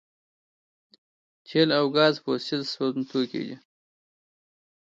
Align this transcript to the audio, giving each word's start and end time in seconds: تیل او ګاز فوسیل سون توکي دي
تیل 1.45 1.69
او 1.79 1.85
ګاز 1.95 2.15
فوسیل 2.23 2.61
سون 2.73 2.95
توکي 3.09 3.41
دي 3.47 3.55